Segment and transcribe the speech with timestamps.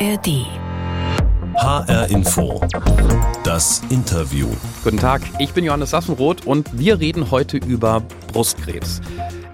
[0.00, 0.46] ARD.
[1.56, 2.60] HR Info.
[3.42, 4.46] Das Interview.
[4.84, 9.00] Guten Tag, ich bin Johannes Sassenroth und wir reden heute über Brustkrebs.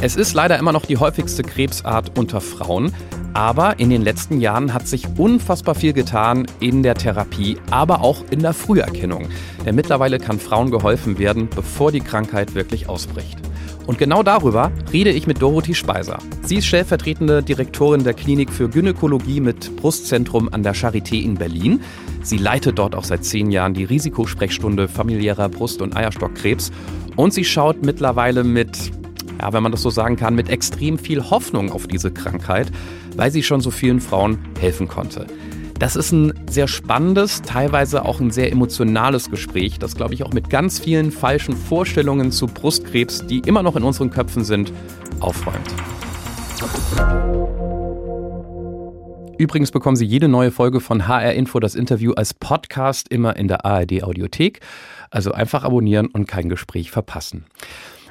[0.02, 2.94] Es ist leider immer noch die häufigste Krebsart unter Frauen,
[3.32, 8.22] aber in den letzten Jahren hat sich unfassbar viel getan in der Therapie, aber auch
[8.30, 9.28] in der Früherkennung.
[9.64, 13.43] Denn mittlerweile kann Frauen geholfen werden, bevor die Krankheit wirklich ausbricht.
[13.86, 16.18] Und genau darüber rede ich mit Dorothee Speiser.
[16.42, 21.80] Sie ist stellvertretende Direktorin der Klinik für Gynäkologie mit Brustzentrum an der Charité in Berlin.
[22.22, 26.72] Sie leitet dort auch seit zehn Jahren die Risikosprechstunde familiärer Brust- und Eierstockkrebs.
[27.16, 28.90] Und sie schaut mittlerweile mit,
[29.40, 32.72] ja, wenn man das so sagen kann, mit extrem viel Hoffnung auf diese Krankheit,
[33.16, 35.26] weil sie schon so vielen Frauen helfen konnte.
[35.84, 40.32] Das ist ein sehr spannendes, teilweise auch ein sehr emotionales Gespräch, das, glaube ich, auch
[40.32, 44.72] mit ganz vielen falschen Vorstellungen zu Brustkrebs, die immer noch in unseren Köpfen sind,
[45.20, 45.58] aufräumt.
[49.36, 53.46] Übrigens bekommen Sie jede neue Folge von HR Info das Interview als Podcast immer in
[53.46, 54.60] der ARD Audiothek.
[55.10, 57.44] Also einfach abonnieren und kein Gespräch verpassen.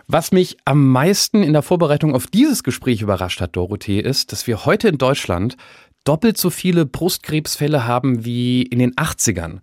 [0.05, 4.45] Was mich am meisten in der Vorbereitung auf dieses Gespräch überrascht hat, Dorothee, ist, dass
[4.45, 5.55] wir heute in Deutschland
[6.03, 9.59] doppelt so viele Brustkrebsfälle haben wie in den 80ern.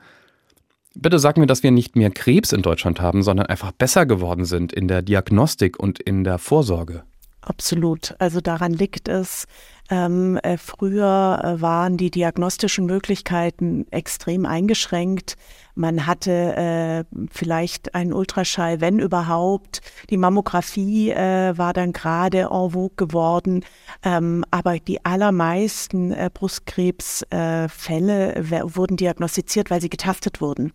[0.95, 4.45] Bitte sag mir, dass wir nicht mehr Krebs in Deutschland haben, sondern einfach besser geworden
[4.45, 7.05] sind in der Diagnostik und in der Vorsorge.
[7.43, 8.15] Absolut.
[8.19, 9.47] Also daran liegt es.
[9.91, 15.35] Ähm, äh, früher äh, waren die diagnostischen Möglichkeiten extrem eingeschränkt.
[15.75, 19.81] Man hatte äh, vielleicht einen Ultraschall, wenn überhaupt.
[20.09, 23.65] Die Mammographie äh, war dann gerade en vogue geworden.
[24.05, 30.73] Ähm, aber die allermeisten äh, Brustkrebsfälle wurden diagnostiziert, weil sie getastet wurden.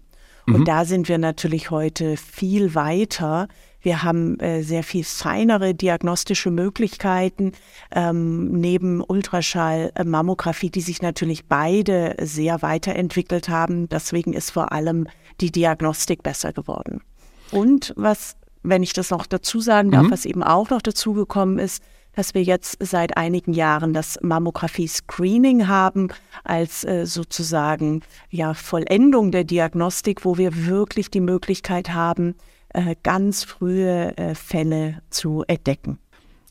[0.47, 0.65] Und mhm.
[0.65, 3.47] da sind wir natürlich heute viel weiter.
[3.85, 7.51] Wir haben äh, sehr viel feinere diagnostische Möglichkeiten
[7.91, 13.87] ähm, neben Ultraschall, äh, Mammographie, die sich natürlich beide sehr weiterentwickelt haben.
[13.87, 15.07] Deswegen ist vor allem
[15.39, 17.03] die Diagnostik besser geworden.
[17.51, 20.11] Und was, wenn ich das noch dazu sagen darf, mhm.
[20.11, 21.83] was eben auch noch dazugekommen ist,
[22.15, 26.07] dass wir jetzt seit einigen Jahren das Mammographie-Screening haben
[26.43, 28.01] als äh, sozusagen
[28.31, 32.33] ja Vollendung der Diagnostik, wo wir wirklich die Möglichkeit haben,
[32.75, 35.99] äh, ganz frühe äh, Fälle zu entdecken.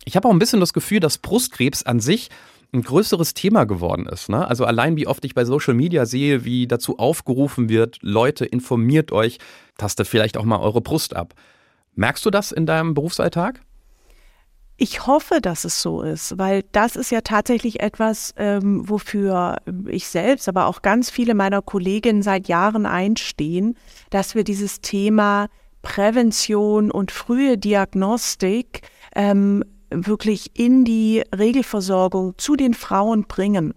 [0.04, 2.28] Ich habe auch ein bisschen das Gefühl, dass Brustkrebs an sich
[2.72, 4.28] ein größeres Thema geworden ist.
[4.28, 4.46] Ne?
[4.46, 9.12] Also allein wie oft ich bei Social Media sehe, wie dazu aufgerufen wird, Leute, informiert
[9.12, 9.38] euch,
[9.78, 11.34] tastet vielleicht auch mal eure Brust ab.
[11.94, 13.60] Merkst du das in deinem Berufsalltag?
[14.76, 20.08] Ich hoffe, dass es so ist, weil das ist ja tatsächlich etwas, ähm, wofür ich
[20.08, 23.76] selbst, aber auch ganz viele meiner Kolleginnen seit Jahren einstehen,
[24.10, 25.46] dass wir dieses Thema
[25.84, 28.82] Prävention und frühe Diagnostik
[29.14, 33.74] ähm, wirklich in die Regelversorgung zu den Frauen bringen.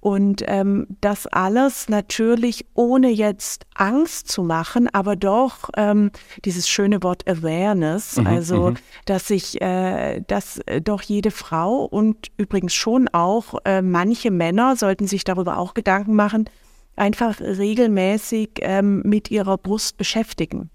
[0.00, 6.10] Und ähm, das alles natürlich ohne jetzt Angst zu machen, aber doch ähm,
[6.44, 8.74] dieses schöne Wort Awareness, mhm, also mhm.
[9.06, 15.06] dass sich, äh, dass doch jede Frau und übrigens schon auch äh, manche Männer sollten
[15.06, 16.50] sich darüber auch Gedanken machen,
[16.96, 20.68] einfach regelmäßig ähm, mit ihrer Brust beschäftigen.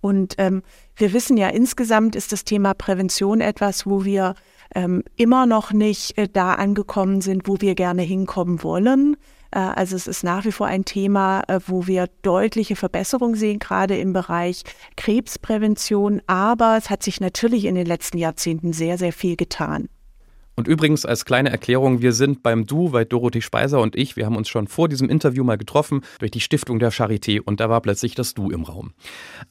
[0.00, 0.62] Und ähm,
[0.96, 4.34] wir wissen ja, insgesamt ist das Thema Prävention etwas, wo wir
[4.74, 9.16] ähm, immer noch nicht äh, da angekommen sind, wo wir gerne hinkommen wollen.
[9.50, 13.58] Äh, also es ist nach wie vor ein Thema, äh, wo wir deutliche Verbesserungen sehen,
[13.58, 14.62] gerade im Bereich
[14.96, 16.22] Krebsprävention.
[16.26, 19.88] Aber es hat sich natürlich in den letzten Jahrzehnten sehr, sehr viel getan.
[20.60, 24.26] Und übrigens als kleine Erklärung, wir sind beim Du, weil Dorothee Speiser und ich, wir
[24.26, 27.70] haben uns schon vor diesem Interview mal getroffen durch die Stiftung der Charité und da
[27.70, 28.92] war plötzlich das Du im Raum.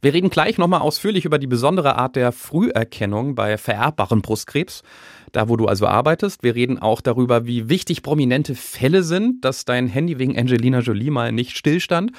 [0.03, 4.83] Wir reden gleich nochmal ausführlich über die besondere Art der Früherkennung bei vererbbaren Brustkrebs,
[5.31, 6.43] da wo du also arbeitest.
[6.43, 11.09] Wir reden auch darüber, wie wichtig prominente Fälle sind, dass dein Handy wegen Angelina Jolie
[11.09, 12.11] mal nicht stillstand.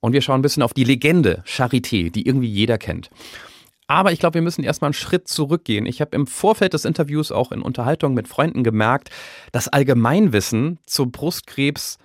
[0.00, 3.08] Und wir schauen ein bisschen auf die Legende Charité, die irgendwie jeder kennt.
[3.86, 5.86] Aber ich glaube, wir müssen erstmal einen Schritt zurückgehen.
[5.86, 9.10] Ich habe im Vorfeld des Interviews auch in Unterhaltung mit Freunden gemerkt,
[9.52, 11.98] das Allgemeinwissen zu Brustkrebs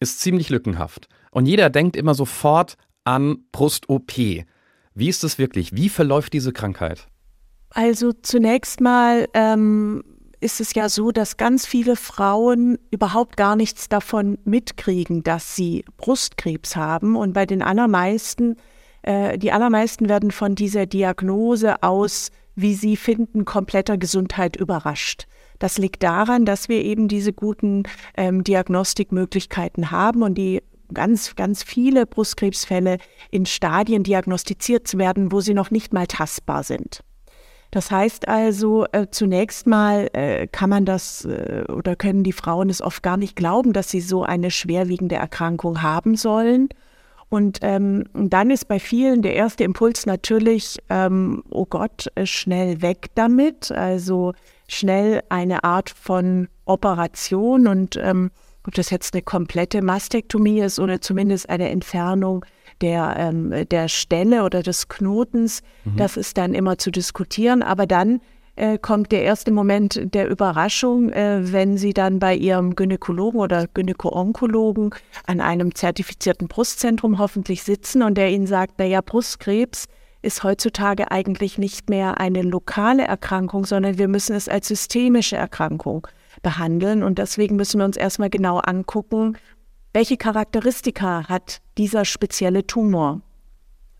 [0.00, 1.08] ist ziemlich lückenhaft.
[1.30, 4.12] Und jeder denkt immer sofort an Brust-OP.
[4.94, 5.74] Wie ist es wirklich?
[5.74, 7.08] Wie verläuft diese Krankheit?
[7.70, 10.02] Also zunächst mal ähm,
[10.40, 15.84] ist es ja so, dass ganz viele Frauen überhaupt gar nichts davon mitkriegen, dass sie
[15.96, 17.16] Brustkrebs haben.
[17.16, 18.56] Und bei den allermeisten
[19.08, 25.26] äh, die allermeisten werden von dieser Diagnose aus, wie sie finden, kompletter Gesundheit überrascht.
[25.58, 27.84] Das liegt daran, dass wir eben diese guten
[28.18, 30.62] ähm, Diagnostikmöglichkeiten haben und die
[30.92, 32.98] ganz, ganz viele Brustkrebsfälle
[33.30, 37.00] in Stadien diagnostiziert werden, wo sie noch nicht mal tastbar sind.
[37.70, 42.68] Das heißt also, äh, zunächst mal äh, kann man das äh, oder können die Frauen
[42.68, 46.68] es oft gar nicht glauben, dass sie so eine schwerwiegende Erkrankung haben sollen.
[47.30, 52.80] Und ähm, dann ist bei vielen der erste Impuls natürlich, ähm, oh Gott, äh, schnell
[52.80, 53.70] weg damit.
[53.70, 54.32] Also
[54.66, 58.30] schnell eine Art von Operation und ähm,
[58.66, 62.44] ob das jetzt eine komplette Mastektomie ist oder zumindest eine Entfernung
[62.80, 65.96] der, ähm, der Stelle oder des Knotens, mhm.
[65.96, 67.62] das ist dann immer zu diskutieren.
[67.62, 68.20] Aber dann
[68.58, 73.66] äh, kommt der erste Moment der Überraschung, äh, wenn Sie dann bei Ihrem Gynäkologen oder
[73.66, 74.94] Gynäko-Onkologen
[75.26, 79.86] an einem zertifizierten Brustzentrum hoffentlich sitzen und der Ihnen sagt, naja, Brustkrebs
[80.22, 86.08] ist heutzutage eigentlich nicht mehr eine lokale Erkrankung, sondern wir müssen es als systemische Erkrankung
[86.42, 87.02] behandeln.
[87.02, 89.38] Und deswegen müssen wir uns erstmal genau angucken,
[89.92, 93.20] welche Charakteristika hat dieser spezielle Tumor?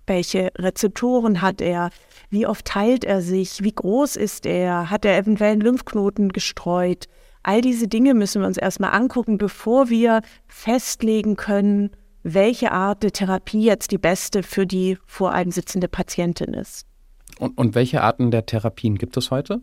[0.06, 1.90] Welche Rezeptoren hat er?
[2.30, 3.62] Wie oft teilt er sich?
[3.62, 4.90] Wie groß ist er?
[4.90, 7.06] Hat er eventuell einen Lymphknoten gestreut?
[7.42, 11.90] All diese Dinge müssen wir uns erstmal angucken, bevor wir festlegen können,
[12.22, 16.86] welche Art der Therapie jetzt die beste für die vor einem sitzende Patientin ist.
[17.38, 19.60] Und, und welche Arten der Therapien gibt es heute?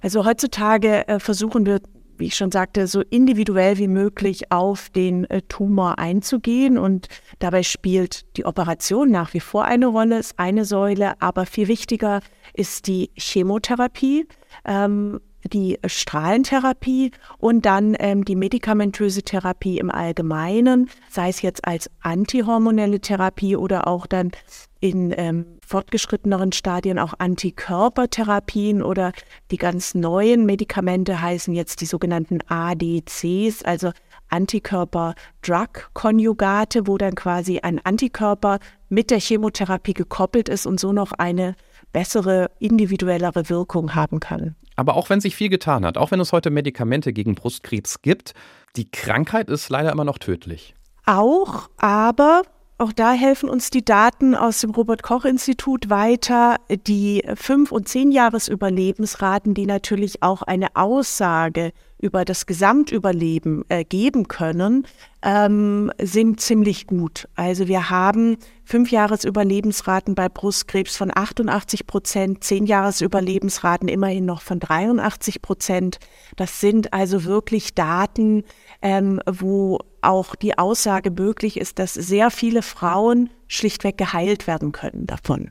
[0.00, 1.80] Also heutzutage äh, versuchen wir
[2.18, 6.78] wie ich schon sagte, so individuell wie möglich auf den äh, Tumor einzugehen.
[6.78, 11.68] Und dabei spielt die Operation nach wie vor eine Rolle, ist eine Säule, aber viel
[11.68, 12.20] wichtiger
[12.54, 14.26] ist die Chemotherapie.
[14.64, 21.90] Ähm, die Strahlentherapie und dann ähm, die medikamentöse Therapie im Allgemeinen, sei es jetzt als
[22.00, 24.32] antihormonelle Therapie oder auch dann
[24.80, 29.12] in ähm, fortgeschritteneren Stadien auch Antikörpertherapien oder
[29.50, 33.90] die ganz neuen Medikamente heißen jetzt die sogenannten ADCs, also
[34.30, 38.58] Antikörper-Drug-Konjugate, wo dann quasi ein Antikörper
[38.88, 41.54] mit der Chemotherapie gekoppelt ist und so noch eine
[41.92, 44.56] bessere, individuellere Wirkung haben kann.
[44.76, 48.34] Aber auch wenn sich viel getan hat, auch wenn es heute Medikamente gegen Brustkrebs gibt,
[48.76, 50.74] die Krankheit ist leider immer noch tödlich.
[51.04, 52.42] Auch, aber
[52.80, 56.56] auch da helfen uns die Daten aus dem Robert Koch Institut weiter.
[56.86, 64.28] Die fünf und zehn Jahresüberlebensraten, die natürlich auch eine Aussage über das Gesamtüberleben äh, geben
[64.28, 64.86] können,
[65.22, 67.28] ähm, sind ziemlich gut.
[67.34, 74.60] Also wir haben fünf Jahresüberlebensraten bei Brustkrebs von 88 Prozent, zehn Jahresüberlebensraten immerhin noch von
[74.60, 75.98] 83 Prozent.
[76.36, 78.44] Das sind also wirklich Daten,
[78.80, 85.06] ähm, wo auch die Aussage möglich ist, dass sehr viele Frauen schlichtweg geheilt werden können
[85.06, 85.50] davon.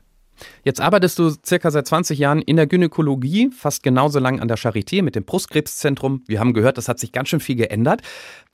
[0.64, 4.58] Jetzt arbeitest du circa seit 20 Jahren in der Gynäkologie, fast genauso lang an der
[4.58, 6.22] Charité mit dem Brustkrebszentrum.
[6.26, 8.02] Wir haben gehört, das hat sich ganz schön viel geändert.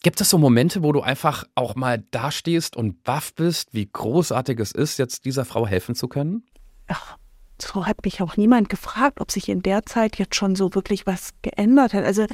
[0.02, 4.58] Gibt es so Momente, wo du einfach auch mal dastehst und baff bist, wie großartig
[4.60, 6.44] es ist, jetzt dieser Frau helfen zu können?
[6.86, 7.16] Ach,
[7.60, 11.06] so hat mich auch niemand gefragt, ob sich in der Zeit jetzt schon so wirklich
[11.06, 12.04] was geändert hat.
[12.04, 12.26] Also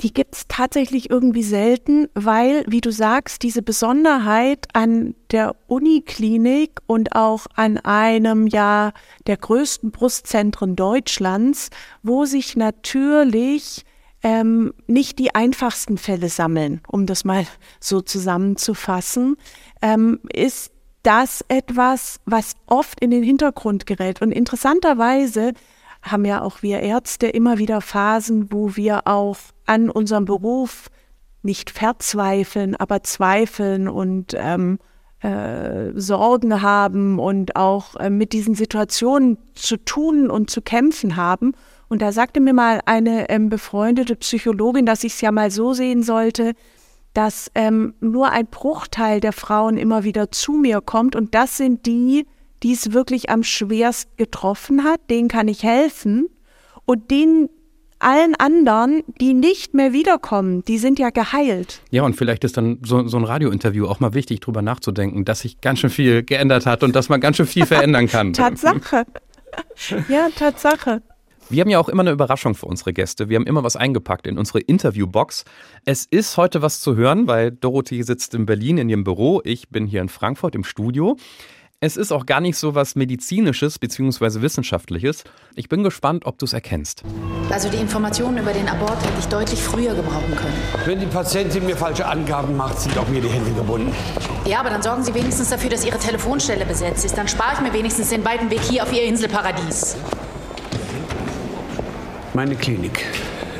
[0.00, 6.80] die gibt es tatsächlich irgendwie selten, weil, wie du sagst, diese Besonderheit an der Uniklinik
[6.86, 8.92] und auch an einem ja
[9.26, 11.70] der größten Brustzentren Deutschlands,
[12.02, 13.84] wo sich natürlich
[14.22, 17.46] ähm, nicht die einfachsten Fälle sammeln, um das mal
[17.80, 19.36] so zusammenzufassen,
[19.82, 20.72] ähm, ist
[21.02, 24.22] das etwas, was oft in den Hintergrund gerät.
[24.22, 25.52] Und interessanterweise
[26.02, 30.88] haben ja auch wir Ärzte immer wieder Phasen, wo wir auch an unserem Beruf
[31.42, 34.78] nicht verzweifeln, aber zweifeln und ähm,
[35.20, 41.52] äh, Sorgen haben und auch äh, mit diesen Situationen zu tun und zu kämpfen haben.
[41.88, 45.74] Und da sagte mir mal eine ähm, befreundete Psychologin, dass ich es ja mal so
[45.74, 46.54] sehen sollte,
[47.14, 51.86] dass ähm, nur ein Bruchteil der Frauen immer wieder zu mir kommt und das sind
[51.86, 52.26] die,
[52.62, 56.28] die es wirklich am schwerst getroffen hat, denen kann ich helfen.
[56.84, 57.48] Und denen
[58.02, 61.82] allen anderen, die nicht mehr wiederkommen, die sind ja geheilt.
[61.90, 65.40] Ja, und vielleicht ist dann so, so ein Radiointerview auch mal wichtig, drüber nachzudenken, dass
[65.40, 68.32] sich ganz schön viel geändert hat und dass man ganz schön viel verändern kann.
[68.32, 69.06] Tatsache.
[70.08, 71.02] Ja, Tatsache.
[71.48, 73.28] Wir haben ja auch immer eine Überraschung für unsere Gäste.
[73.28, 75.44] Wir haben immer was eingepackt in unsere Interviewbox.
[75.84, 79.42] Es ist heute was zu hören, weil Dorothee sitzt in Berlin in ihrem Büro.
[79.44, 81.16] Ich bin hier in Frankfurt im Studio.
[81.84, 84.40] Es ist auch gar nicht so was Medizinisches bzw.
[84.40, 85.24] Wissenschaftliches.
[85.56, 87.02] Ich bin gespannt, ob du es erkennst.
[87.50, 90.54] Also die Informationen über den Abort hätte ich deutlich früher gebrauchen können.
[90.84, 93.92] Wenn die Patientin mir falsche Angaben macht, sind auch mir die Hände gebunden.
[94.44, 97.18] Ja, aber dann sorgen Sie wenigstens dafür, dass Ihre Telefonstelle besetzt ist.
[97.18, 99.96] Dann spare ich mir wenigstens den weiten Weg hier auf Ihr Inselparadies.
[102.32, 103.06] Meine Klinik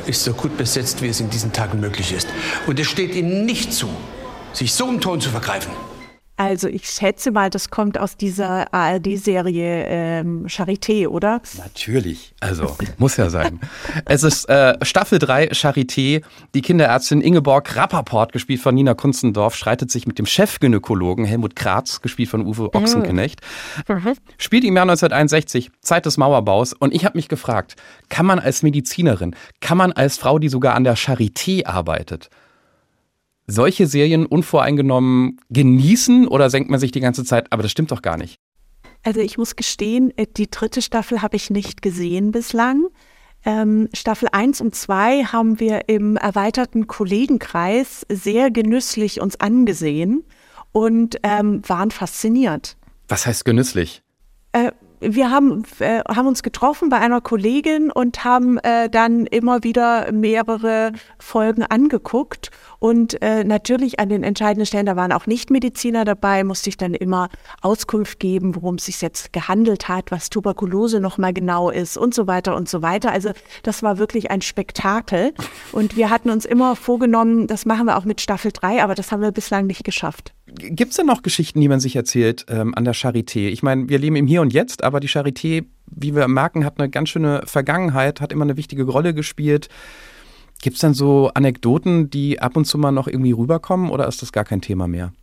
[0.05, 2.29] ist so gut besetzt, wie es in diesen Tagen möglich ist.
[2.67, 3.89] Und es steht Ihnen nicht zu,
[4.53, 5.73] sich so im Ton zu vergreifen.
[6.43, 11.41] Also ich schätze mal, das kommt aus dieser ARD-Serie ähm, Charité, oder?
[11.57, 13.61] Natürlich, also muss ja sein.
[14.05, 16.21] es ist äh, Staffel 3 Charité.
[16.53, 22.01] Die Kinderärztin Ingeborg Rappaport, gespielt von Nina Kunzendorf, schreitet sich mit dem Chefgynäkologen Helmut Kratz,
[22.01, 23.39] gespielt von Uwe Ochsenknecht,
[23.87, 24.13] mhm.
[24.37, 26.73] spielt im Jahr 1961, Zeit des Mauerbaus.
[26.73, 27.77] Und ich habe mich gefragt,
[28.09, 32.29] kann man als Medizinerin, kann man als Frau, die sogar an der Charité arbeitet,
[33.47, 38.01] solche Serien unvoreingenommen genießen oder senkt man sich die ganze Zeit, aber das stimmt doch
[38.01, 38.39] gar nicht?
[39.03, 42.87] Also ich muss gestehen, äh, die dritte Staffel habe ich nicht gesehen bislang.
[43.45, 50.23] Ähm, Staffel 1 und 2 haben wir im erweiterten Kollegenkreis sehr genüsslich uns angesehen
[50.71, 52.77] und ähm, waren fasziniert.
[53.09, 54.01] Was heißt genüsslich?
[54.53, 54.71] Äh,
[55.05, 60.11] wir haben, äh, haben uns getroffen bei einer Kollegin und haben äh, dann immer wieder
[60.11, 62.51] mehrere Folgen angeguckt.
[62.79, 66.93] Und äh, natürlich an den entscheidenden Stellen, da waren auch Nichtmediziner dabei, musste ich dann
[66.93, 67.29] immer
[67.61, 72.27] Auskunft geben, worum es sich jetzt gehandelt hat, was Tuberkulose nochmal genau ist und so
[72.27, 73.11] weiter und so weiter.
[73.11, 73.31] Also
[73.63, 75.33] das war wirklich ein Spektakel.
[75.71, 79.11] Und wir hatten uns immer vorgenommen, das machen wir auch mit Staffel 3, aber das
[79.11, 80.33] haben wir bislang nicht geschafft.
[80.45, 83.47] Gibt es denn noch Geschichten, die man sich erzählt ähm, an der Charité?
[83.47, 86.79] Ich meine, wir leben im Hier und Jetzt, aber die Charité, wie wir merken, hat
[86.79, 89.69] eine ganz schöne Vergangenheit, hat immer eine wichtige Rolle gespielt.
[90.61, 94.21] Gibt es dann so Anekdoten, die ab und zu mal noch irgendwie rüberkommen oder ist
[94.21, 95.13] das gar kein Thema mehr?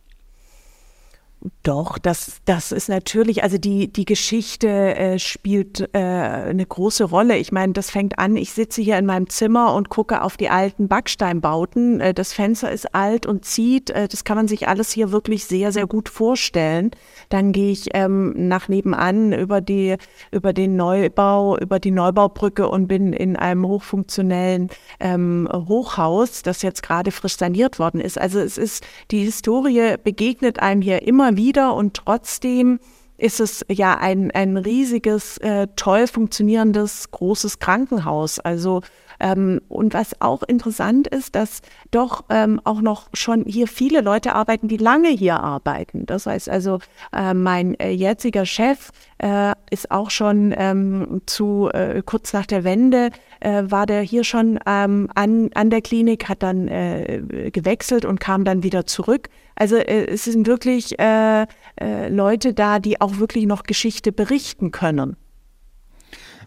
[1.63, 7.37] Doch, das, das ist natürlich, also die, die Geschichte äh, spielt äh, eine große Rolle.
[7.37, 10.49] Ich meine, das fängt an, ich sitze hier in meinem Zimmer und gucke auf die
[10.49, 11.99] alten Backsteinbauten.
[11.99, 13.89] Äh, das Fenster ist alt und zieht.
[13.89, 16.91] Äh, das kann man sich alles hier wirklich sehr, sehr gut vorstellen.
[17.29, 19.95] Dann gehe ich ähm, nach nebenan über die,
[20.31, 24.69] über den Neubau, über die Neubaubrücke und bin in einem hochfunktionellen
[24.99, 28.19] ähm, Hochhaus, das jetzt gerade frisch saniert worden ist.
[28.19, 32.79] Also es ist, die Historie begegnet einem hier immer wieder und trotzdem
[33.17, 38.39] ist es ja ein, ein riesiges, äh, toll funktionierendes, großes Krankenhaus.
[38.39, 38.81] Also
[39.21, 41.61] ähm, und was auch interessant ist, dass
[41.91, 46.05] doch ähm, auch noch schon hier viele Leute arbeiten, die lange hier arbeiten.
[46.05, 46.79] Das heißt also,
[47.13, 52.63] äh, mein äh, jetziger Chef äh, ist auch schon ähm, zu äh, kurz nach der
[52.63, 58.05] Wende äh, war der hier schon ähm, an, an der Klinik, hat dann äh, gewechselt
[58.05, 59.29] und kam dann wieder zurück.
[59.55, 65.17] Also es sind wirklich Leute da, die auch wirklich noch Geschichte berichten können.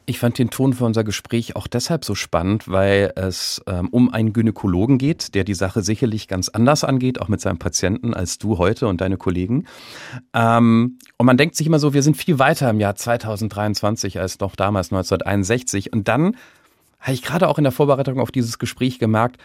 [0.06, 4.12] Ich fand den Ton für unser Gespräch auch deshalb so spannend, weil es ähm, um
[4.12, 8.36] einen Gynäkologen geht, der die Sache sicherlich ganz anders angeht, auch mit seinem Patienten, als
[8.36, 9.66] du heute und deine Kollegen.
[10.34, 14.38] Ähm, und man denkt sich immer so, wir sind viel weiter im Jahr 2023 als
[14.40, 15.94] noch damals 1961.
[15.94, 16.36] Und dann
[17.00, 19.38] habe ich gerade auch in der Vorbereitung auf dieses Gespräch gemerkt,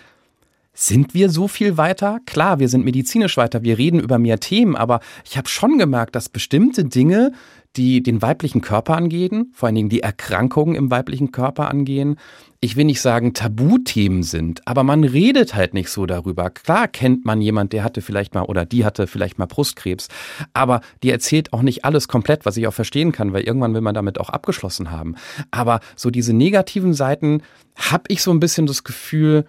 [0.73, 2.19] sind wir so viel weiter?
[2.25, 6.15] Klar, wir sind medizinisch weiter, wir reden über mehr Themen, aber ich habe schon gemerkt,
[6.15, 7.33] dass bestimmte Dinge,
[7.75, 12.17] die den weiblichen Körper angehen, vor allen Dingen die Erkrankungen im weiblichen Körper angehen,
[12.61, 16.49] ich will nicht sagen Tabuthemen sind, aber man redet halt nicht so darüber.
[16.49, 20.09] Klar kennt man jemand, der hatte vielleicht mal oder die hatte vielleicht mal Brustkrebs,
[20.53, 23.81] aber die erzählt auch nicht alles komplett, was ich auch verstehen kann, weil irgendwann will
[23.81, 25.15] man damit auch abgeschlossen haben.
[25.51, 27.43] Aber so diese negativen Seiten
[27.77, 29.45] habe ich so ein bisschen das Gefühl,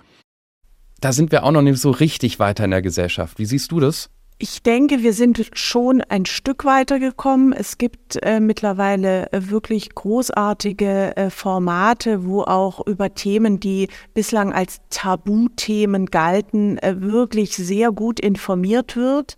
[1.00, 3.38] da sind wir auch noch nicht so richtig weiter in der Gesellschaft.
[3.38, 4.10] Wie siehst du das?
[4.42, 7.52] Ich denke, wir sind schon ein Stück weiter gekommen.
[7.52, 14.54] Es gibt äh, mittlerweile äh, wirklich großartige äh, Formate, wo auch über Themen, die bislang
[14.54, 19.36] als Tabuthemen galten, äh, wirklich sehr gut informiert wird.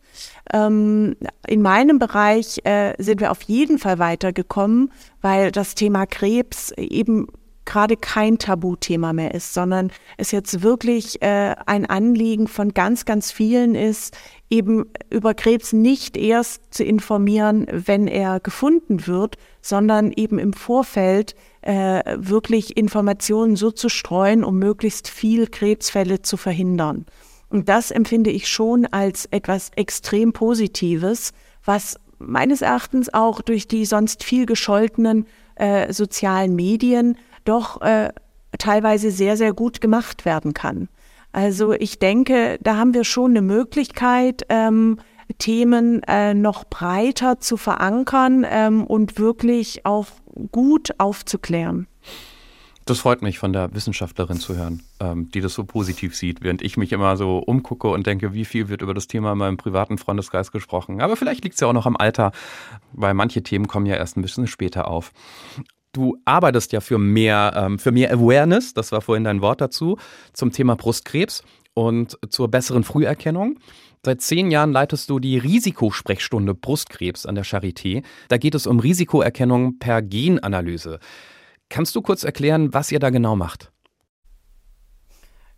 [0.52, 1.16] Ähm,
[1.49, 7.26] in meinem Bereich äh, sind wir auf jeden Fall weitergekommen, weil das Thema Krebs eben
[7.73, 13.33] gerade kein Tabuthema mehr ist, sondern es jetzt wirklich äh, ein Anliegen von ganz, ganz
[13.33, 14.14] vielen ist,
[14.50, 21.35] eben über Krebs nicht erst zu informieren, wenn er gefunden wird, sondern eben im Vorfeld
[21.62, 27.07] äh, wirklich Informationen so zu streuen, um möglichst viel Krebsfälle zu verhindern.
[27.49, 31.33] Und das empfinde ich schon als etwas extrem Positives,
[31.64, 35.25] was meines Erachtens auch durch die sonst viel gescholtenen
[35.55, 38.11] äh, sozialen Medien doch äh,
[38.59, 40.89] teilweise sehr, sehr gut gemacht werden kann.
[41.33, 44.99] Also ich denke, da haben wir schon eine Möglichkeit, ähm,
[45.39, 50.07] Themen äh, noch breiter zu verankern ähm, und wirklich auch
[50.51, 51.87] gut aufzuklären.
[52.85, 56.63] Das freut mich von der Wissenschaftlerin zu hören, ähm, die das so positiv sieht, während
[56.63, 59.57] ich mich immer so umgucke und denke, wie viel wird über das Thema in meinem
[59.57, 61.01] privaten Freundeskreis gesprochen.
[61.01, 62.33] Aber vielleicht liegt es ja auch noch am Alter,
[62.93, 65.13] weil manche Themen kommen ja erst ein bisschen später auf.
[65.93, 69.99] Du arbeitest ja für mehr, ähm, für mehr Awareness, das war vorhin dein Wort dazu,
[70.33, 71.43] zum Thema Brustkrebs.
[71.75, 73.59] und zur besseren Früherkennung.
[74.05, 78.03] Seit zehn Jahren leitest du die Risikosprechstunde Brustkrebs an der Charité.
[78.29, 80.99] Da geht es um Risikoerkennung per Genanalyse.
[81.69, 83.73] Kannst du kurz erklären, was ihr da genau macht?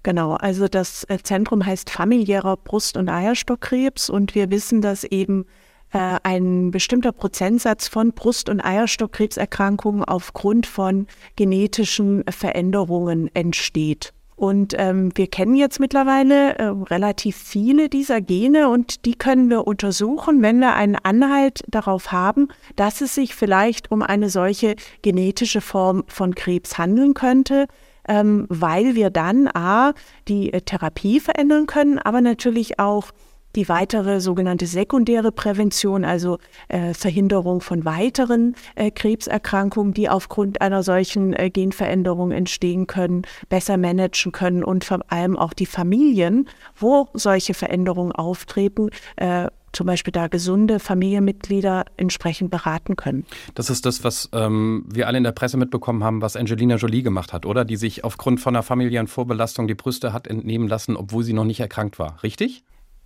[0.04, 5.46] Genau, also das äh, Zentrum heißt familiärer Brust- und Eierstockkrebs und wir wissen, dass eben
[5.94, 14.12] äh, ein bestimmter Prozentsatz von Brust- und Eierstockkrebserkrankungen aufgrund von genetischen Veränderungen entsteht.
[14.36, 19.66] Und ähm, wir kennen jetzt mittlerweile äh, relativ viele dieser Gene und die können wir
[19.68, 25.60] untersuchen, wenn wir einen Anhalt darauf haben, dass es sich vielleicht um eine solche genetische
[25.60, 27.66] Form von Krebs handeln könnte,
[28.08, 29.94] ähm, weil wir dann a
[30.26, 33.12] die äh, Therapie verändern können, aber natürlich auch
[33.56, 40.82] die weitere sogenannte sekundäre Prävention, also äh, Verhinderung von weiteren äh, Krebserkrankungen, die aufgrund einer
[40.82, 47.08] solchen äh, Genveränderung entstehen können, besser managen können und vor allem auch die Familien, wo
[47.14, 53.26] solche Veränderungen auftreten, äh, zum Beispiel da gesunde Familienmitglieder entsprechend beraten können.
[53.54, 57.02] Das ist das, was ähm, wir alle in der Presse mitbekommen haben, was Angelina Jolie
[57.02, 57.64] gemacht hat, oder?
[57.64, 61.44] Die sich aufgrund von einer familiären Vorbelastung die Brüste hat entnehmen lassen, obwohl sie noch
[61.44, 62.22] nicht erkrankt war.
[62.22, 62.62] Richtig?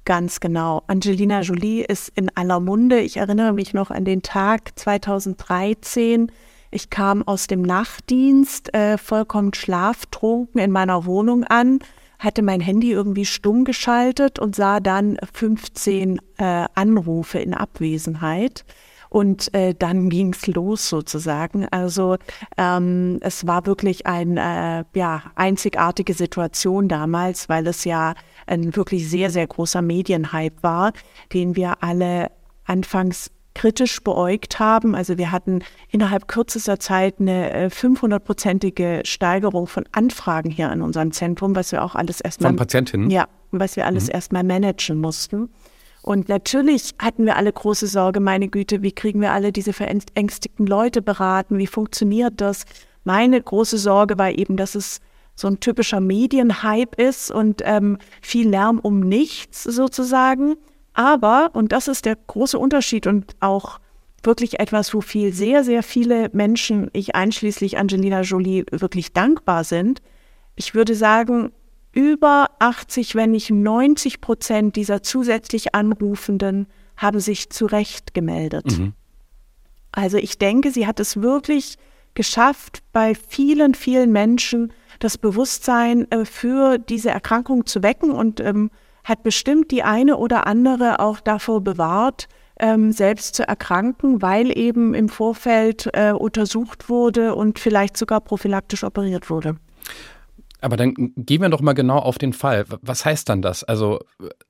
[0.08, 0.84] Ganz genau.
[0.86, 2.98] Angelina Jolie ist in aller Munde.
[2.98, 6.32] Ich erinnere mich noch an den Tag 2013.
[6.70, 11.80] Ich kam aus dem Nachtdienst, äh, vollkommen schlaftrunken in meiner Wohnung an,
[12.18, 18.64] hatte mein Handy irgendwie stumm geschaltet und sah dann 15 äh, Anrufe in Abwesenheit.
[19.10, 21.66] Und äh, dann ging's los sozusagen.
[21.70, 22.16] Also
[22.56, 28.14] ähm, es war wirklich eine äh, ja, einzigartige Situation damals, weil es ja
[28.46, 30.92] ein wirklich sehr, sehr großer Medienhype war,
[31.32, 32.30] den wir alle
[32.64, 34.94] anfangs kritisch beäugt haben.
[34.94, 41.10] Also wir hatten innerhalb kürzester Zeit eine 500-prozentige äh, Steigerung von Anfragen hier an unserem
[41.10, 42.50] Zentrum, was wir auch alles erstmal.
[42.50, 43.10] Von Patientinnen?
[43.10, 44.14] Ja, was wir alles mhm.
[44.14, 45.50] erstmal managen mussten.
[46.08, 50.66] Und natürlich hatten wir alle große Sorge, meine Güte, wie kriegen wir alle diese verängstigten
[50.66, 51.58] Leute beraten?
[51.58, 52.64] Wie funktioniert das?
[53.04, 55.00] Meine große Sorge war eben, dass es
[55.34, 60.56] so ein typischer Medienhype ist und ähm, viel Lärm um nichts sozusagen.
[60.94, 63.78] Aber, und das ist der große Unterschied und auch
[64.22, 70.00] wirklich etwas, wo viel sehr, sehr viele Menschen, ich einschließlich Angelina Jolie, wirklich dankbar sind.
[70.56, 71.52] Ich würde sagen,
[71.92, 78.78] über 80, wenn nicht 90 Prozent dieser zusätzlich Anrufenden haben sich zu Recht gemeldet.
[78.78, 78.92] Mhm.
[79.92, 81.76] Also ich denke, sie hat es wirklich
[82.14, 88.70] geschafft, bei vielen, vielen Menschen das Bewusstsein äh, für diese Erkrankung zu wecken und ähm,
[89.04, 92.28] hat bestimmt die eine oder andere auch davor bewahrt,
[92.60, 98.84] ähm, selbst zu erkranken, weil eben im Vorfeld äh, untersucht wurde und vielleicht sogar prophylaktisch
[98.84, 99.56] operiert wurde.
[100.60, 102.64] Aber dann gehen wir doch mal genau auf den Fall.
[102.82, 103.64] Was heißt dann das?
[103.64, 104.00] Also,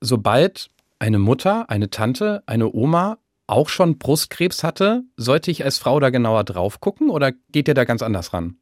[0.01, 3.17] sobald eine Mutter, eine Tante, eine Oma
[3.47, 7.73] auch schon Brustkrebs hatte, sollte ich als Frau da genauer drauf gucken oder geht ihr
[7.73, 8.57] da ganz anders ran?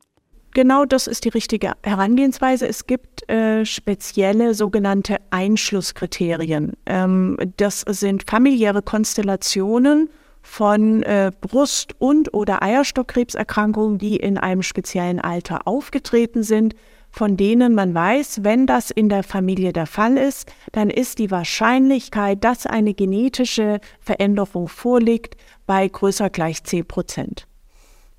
[0.54, 2.68] Genau das ist die richtige Herangehensweise.
[2.68, 6.74] Es gibt äh, spezielle sogenannte Einschlusskriterien.
[6.86, 10.10] Ähm, das sind familiäre Konstellationen
[10.42, 16.74] von äh, Brust- und oder Eierstockkrebserkrankungen, die in einem speziellen Alter aufgetreten sind,
[17.18, 21.32] von denen man weiß, wenn das in der Familie der Fall ist, dann ist die
[21.32, 27.48] Wahrscheinlichkeit, dass eine genetische Veränderung vorliegt, bei größer gleich 10 Prozent.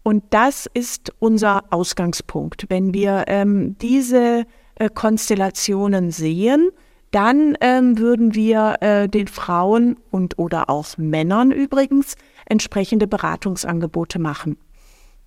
[0.03, 2.67] Und das ist unser Ausgangspunkt.
[2.71, 6.71] Wenn wir ähm, diese äh, Konstellationen sehen,
[7.13, 14.57] dann ähm, würden wir äh, den Frauen und oder auch Männern übrigens entsprechende Beratungsangebote machen.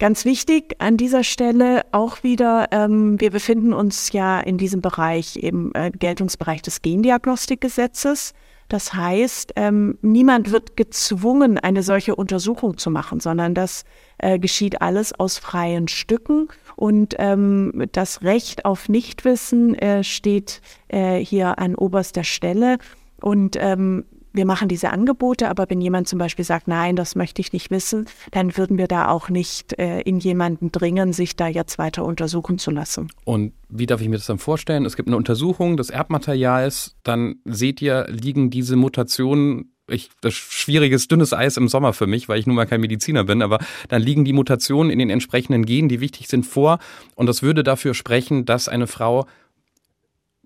[0.02, 5.36] Ganz wichtig an dieser Stelle auch wieder, ähm, wir befinden uns ja in diesem Bereich,
[5.36, 8.34] im äh, Geltungsbereich des Gendiagnostikgesetzes.
[8.68, 13.84] Das heißt, ähm, niemand wird gezwungen, eine solche Untersuchung zu machen, sondern das
[14.18, 16.48] äh, geschieht alles aus freien Stücken.
[16.76, 22.80] Und ähm, das Recht auf Nichtwissen äh, steht äh, hier an oberster Stelle.
[23.22, 27.42] Und ähm, wir machen diese Angebote, aber wenn jemand zum Beispiel sagt, nein, das möchte
[27.42, 31.48] ich nicht wissen, dann würden wir da auch nicht äh, in jemanden dringen, sich da
[31.48, 33.10] jetzt weiter untersuchen zu lassen.
[33.26, 34.86] Und wie darf ich mir das dann vorstellen?
[34.86, 41.08] Es gibt eine Untersuchung des Erbmaterials, dann seht ihr, liegen diese Mutationen ich, das schwieriges,
[41.08, 44.02] dünnes Eis im Sommer für mich, weil ich nun mal kein Mediziner bin, aber dann
[44.02, 46.80] liegen die Mutationen in den entsprechenden Genen, die wichtig sind, vor.
[47.16, 49.26] Und das würde dafür sprechen, dass eine Frau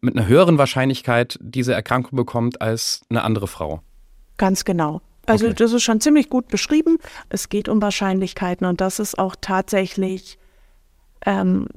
[0.05, 3.81] mit einer höheren Wahrscheinlichkeit diese Erkrankung bekommt als eine andere Frau.
[4.37, 5.01] Ganz genau.
[5.25, 5.55] Also okay.
[5.57, 6.97] das ist schon ziemlich gut beschrieben.
[7.29, 10.37] Es geht um Wahrscheinlichkeiten und das ist auch tatsächlich
[11.25, 11.67] ähm,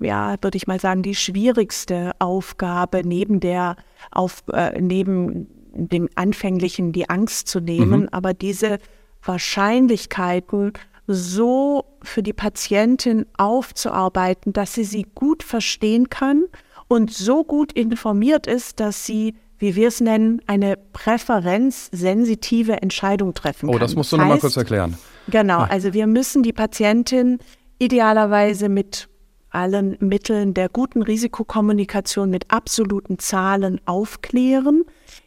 [0.00, 3.76] ja, würde ich mal sagen, die schwierigste Aufgabe neben der,
[4.10, 8.02] auf, äh, neben dem Anfänglichen die Angst zu nehmen.
[8.02, 8.08] Mhm.
[8.10, 8.78] Aber diese
[9.22, 10.72] Wahrscheinlichkeiten
[11.06, 16.44] so für die Patientin aufzuarbeiten, dass sie sie gut verstehen kann
[16.88, 23.68] und so gut informiert ist, dass sie, wie wir es nennen, eine präferenzsensitive Entscheidung treffen
[23.68, 23.76] kann.
[23.76, 24.96] Oh, das musst du das heißt, noch mal kurz erklären.
[25.28, 27.38] Genau, also wir müssen die Patientin
[27.78, 29.08] idealerweise mit
[29.50, 34.84] allen Mitteln der guten Risikokommunikation mit absoluten Zahlen aufklären,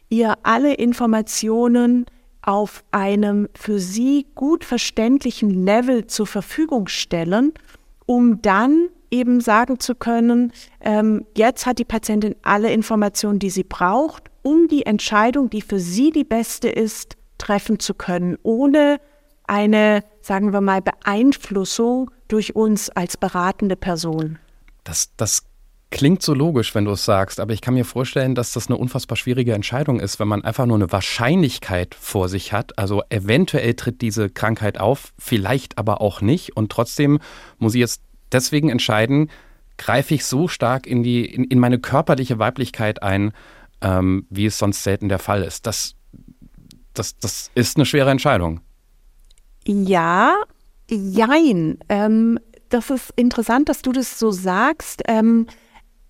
[0.08, 2.06] ihr alle Informationen
[2.42, 7.52] auf einem für sie gut verständlichen Level zur Verfügung stellen,
[8.06, 13.62] um dann eben sagen zu können, ähm, jetzt hat die Patientin alle Informationen, die sie
[13.62, 18.98] braucht, um die Entscheidung, die für sie die beste ist, treffen zu können, ohne
[19.46, 24.38] eine, sagen wir mal, Beeinflussung durch uns als beratende Person.
[24.84, 25.44] Das, das
[25.90, 28.78] klingt so logisch, wenn du es sagst, aber ich kann mir vorstellen, dass das eine
[28.78, 32.78] unfassbar schwierige Entscheidung ist, wenn man einfach nur eine Wahrscheinlichkeit vor sich hat.
[32.78, 36.56] Also eventuell tritt diese Krankheit auf, vielleicht aber auch nicht.
[36.56, 37.18] Und trotzdem
[37.58, 38.00] muss ich jetzt
[38.32, 39.30] deswegen entscheiden,
[39.78, 43.32] greife ich so stark in, die, in, in meine körperliche Weiblichkeit ein,
[43.80, 45.66] ähm, wie es sonst selten der Fall ist.
[45.66, 45.94] Das,
[46.94, 48.60] das, das ist eine schwere Entscheidung.
[49.66, 50.34] Ja,
[50.90, 51.78] jein.
[51.88, 55.02] Ähm, das ist interessant, dass du das so sagst.
[55.06, 55.46] Ähm,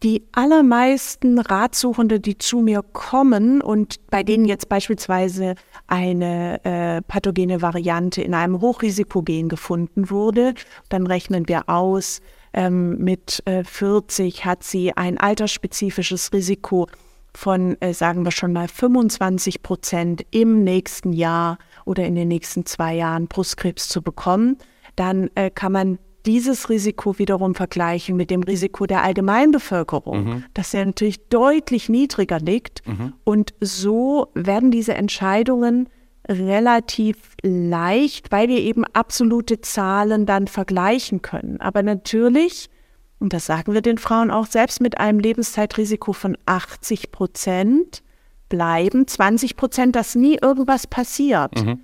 [0.03, 5.55] die allermeisten Ratsuchende, die zu mir kommen und bei denen jetzt beispielsweise
[5.87, 10.55] eine äh, pathogene Variante in einem Hochrisikogen gefunden wurde,
[10.88, 12.21] dann rechnen wir aus,
[12.53, 16.88] ähm, mit äh, 40 hat sie ein altersspezifisches Risiko
[17.35, 22.67] von, äh, sagen wir schon mal, 25 Prozent im nächsten Jahr oder in den nächsten
[22.67, 24.59] zwei Jahren Brustkrebs zu bekommen.
[24.97, 30.45] Dann äh, kann man dieses Risiko wiederum vergleichen mit dem Risiko der Allgemeinbevölkerung, mhm.
[30.55, 32.87] das ja natürlich deutlich niedriger liegt.
[32.87, 33.15] Mhm.
[33.25, 35.89] Und so werden diese Entscheidungen
[36.29, 41.61] relativ leicht, weil wir eben absolute Zahlen dann vergleichen können.
[41.61, 42.71] Aber natürlich,
[43.19, 48.03] und das sagen wir den Frauen auch, selbst mit einem Lebenszeitrisiko von 80 Prozent
[48.49, 51.57] bleiben 20 Prozent, dass nie irgendwas passiert.
[51.57, 51.81] Mhm.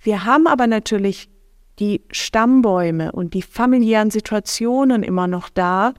[0.00, 1.28] Wir haben aber natürlich
[1.78, 5.94] die Stammbäume und die familiären Situationen immer noch da.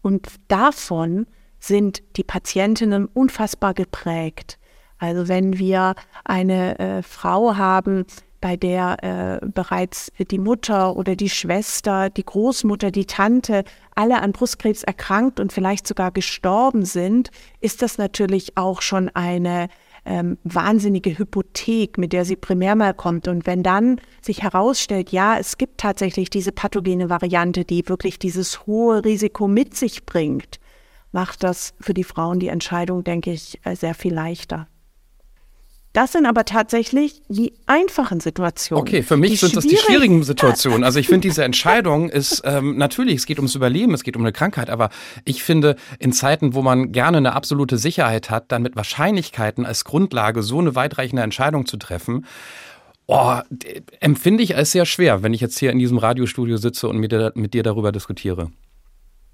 [0.00, 1.26] Und davon
[1.58, 4.58] sind die Patientinnen unfassbar geprägt.
[4.98, 8.04] Also wenn wir eine äh, Frau haben,
[8.42, 14.32] bei der äh, bereits die Mutter oder die Schwester, die Großmutter, die Tante alle an
[14.32, 19.68] Brustkrebs erkrankt und vielleicht sogar gestorben sind, ist das natürlich auch schon eine
[20.04, 23.28] ähm, wahnsinnige Hypothek, mit der sie primär mal kommt.
[23.28, 28.66] Und wenn dann sich herausstellt, ja, es gibt tatsächlich diese pathogene Variante, die wirklich dieses
[28.66, 30.58] hohe Risiko mit sich bringt,
[31.12, 34.66] macht das für die Frauen die Entscheidung, denke ich, äh, sehr viel leichter.
[35.92, 38.80] Das sind aber tatsächlich die einfachen Situationen.
[38.80, 40.84] Okay, für mich sind das die schwierigen Situationen.
[40.92, 44.22] Also ich finde, diese Entscheidung ist ähm, natürlich, es geht ums Überleben, es geht um
[44.22, 44.90] eine Krankheit, aber
[45.24, 49.84] ich finde, in Zeiten, wo man gerne eine absolute Sicherheit hat, dann mit Wahrscheinlichkeiten als
[49.84, 52.26] Grundlage so eine weitreichende Entscheidung zu treffen,
[53.06, 53.36] oh,
[54.00, 57.12] empfinde ich als sehr schwer, wenn ich jetzt hier in diesem Radiostudio sitze und mit
[57.12, 58.50] dir, mit dir darüber diskutiere.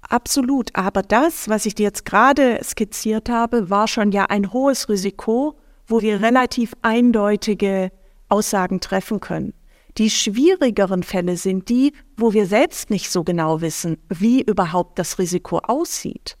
[0.01, 0.69] Absolut.
[0.73, 5.57] Aber das, was ich dir jetzt gerade skizziert habe, war schon ja ein hohes Risiko
[5.89, 7.91] wo wir relativ eindeutige
[8.29, 9.53] Aussagen treffen können.
[9.97, 15.19] Die schwierigeren Fälle sind die, wo wir selbst nicht so genau wissen, wie überhaupt das
[15.19, 16.37] Risiko aussieht.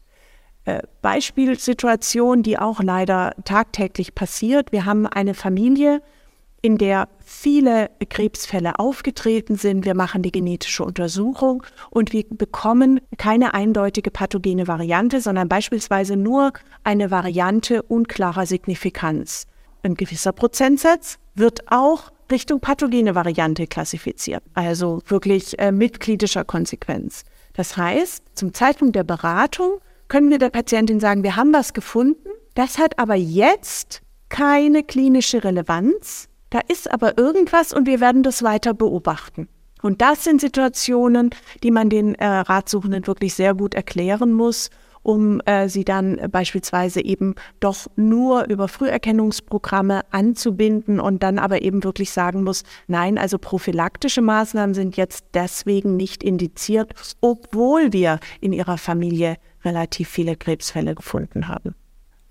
[0.65, 4.71] Äh, Beispielsituation, die auch leider tagtäglich passiert.
[4.71, 6.01] Wir haben eine Familie,
[6.61, 9.85] in der viele Krebsfälle aufgetreten sind.
[9.85, 16.53] Wir machen die genetische Untersuchung und wir bekommen keine eindeutige pathogene Variante, sondern beispielsweise nur
[16.83, 19.45] eine Variante unklarer Signifikanz.
[19.83, 27.23] Ein gewisser Prozentsatz wird auch Richtung pathogene Variante klassifiziert, also wirklich äh, mit klinischer Konsequenz.
[27.53, 32.29] Das heißt, zum Zeitpunkt der Beratung können wir der Patientin sagen, wir haben was gefunden,
[32.55, 38.43] das hat aber jetzt keine klinische Relevanz, da ist aber irgendwas und wir werden das
[38.43, 39.47] weiter beobachten.
[39.81, 41.29] Und das sind Situationen,
[41.63, 44.69] die man den äh, Ratsuchenden wirklich sehr gut erklären muss,
[45.01, 51.83] um äh, sie dann beispielsweise eben doch nur über Früherkennungsprogramme anzubinden und dann aber eben
[51.83, 58.51] wirklich sagen muss, nein, also prophylaktische Maßnahmen sind jetzt deswegen nicht indiziert, obwohl wir in
[58.51, 61.75] ihrer Familie relativ viele Krebsfälle gefunden haben.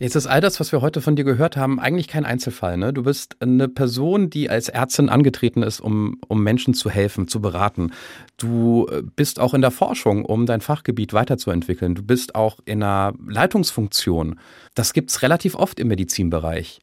[0.00, 2.76] Jetzt ist all das, was wir heute von dir gehört haben, eigentlich kein Einzelfall.
[2.76, 2.92] Ne?
[2.92, 7.40] Du bist eine Person, die als Ärztin angetreten ist, um, um Menschen zu helfen, zu
[7.40, 7.90] beraten.
[8.36, 11.96] Du äh, bist auch in der Forschung, um dein Fachgebiet weiterzuentwickeln.
[11.96, 14.38] Du bist auch in einer Leitungsfunktion.
[14.74, 16.80] Das gibt es relativ oft im Medizinbereich.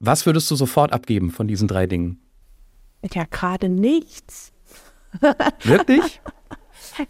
[0.00, 2.18] Was würdest du sofort abgeben von diesen drei Dingen?
[3.12, 4.52] Ja, gerade nichts.
[5.64, 6.22] Wirklich?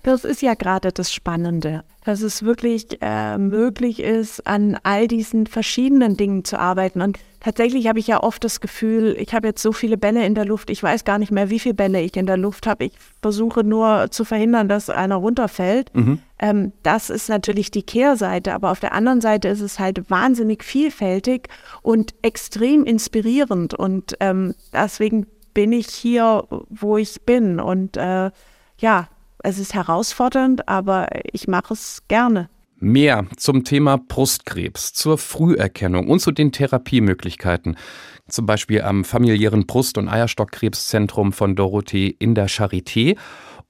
[0.03, 5.47] Das ist ja gerade das Spannende, dass es wirklich äh, möglich ist, an all diesen
[5.47, 7.03] verschiedenen Dingen zu arbeiten.
[7.03, 10.35] Und tatsächlich habe ich ja oft das Gefühl, ich habe jetzt so viele Bälle in
[10.35, 12.87] der Luft, ich weiß gar nicht mehr, wie viele Bälle ich in der Luft habe.
[12.87, 15.95] Ich versuche nur zu verhindern, dass einer runterfällt.
[15.95, 16.21] Mhm.
[16.39, 20.65] Ähm, das ist natürlich die Kehrseite, aber auf der anderen Seite ist es halt wahnsinnig
[20.65, 21.49] vielfältig
[21.83, 23.75] und extrem inspirierend.
[23.75, 27.59] Und ähm, deswegen bin ich hier, wo ich bin.
[27.59, 28.31] Und äh,
[28.79, 29.09] ja,
[29.43, 32.49] es ist herausfordernd, aber ich mache es gerne.
[32.81, 37.77] Mehr zum Thema Brustkrebs, zur Früherkennung und zu den Therapiemöglichkeiten.
[38.29, 43.17] Zum Beispiel am familiären Brust- und Eierstockkrebszentrum von Dorothee in der Charité.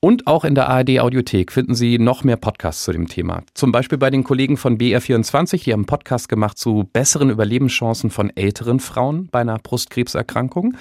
[0.01, 3.43] Und auch in der ARD Audiothek finden Sie noch mehr Podcasts zu dem Thema.
[3.55, 8.11] Zum Beispiel bei den Kollegen von BR24, die haben einen Podcast gemacht zu besseren Überlebenschancen
[8.11, 10.77] von älteren Frauen bei einer Brustkrebserkrankung.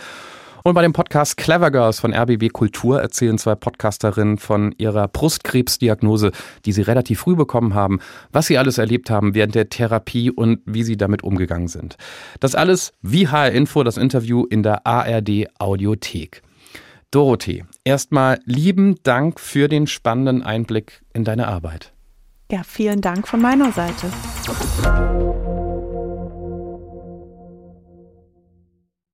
[0.67, 6.33] Und bei dem Podcast Clever Girls von RBB Kultur erzählen zwei Podcasterinnen von ihrer Brustkrebsdiagnose,
[6.65, 8.01] die sie relativ früh bekommen haben,
[8.33, 11.95] was sie alles erlebt haben während der Therapie und wie sie damit umgegangen sind.
[12.41, 16.41] Das alles wie HR Info, das Interview in der ARD Audiothek.
[17.11, 21.93] Dorothee, erstmal lieben Dank für den spannenden Einblick in deine Arbeit.
[22.51, 24.07] Ja, vielen Dank von meiner Seite.